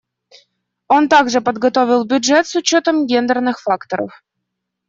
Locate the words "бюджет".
2.05-2.47